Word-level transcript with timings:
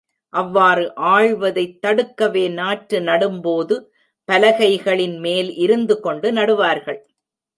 அவ்வாறு 0.33 0.83
ஆழ்வதைத் 1.09 1.75
தடுக்கவே 1.81 2.49
நாற்று 2.51 2.99
நடும்போது 3.01 3.75
பலகைகளின் 4.29 5.19
மேல் 5.19 5.51
இருந்துகொண்டு 5.55 6.31
நடுவார்கள். 6.31 6.99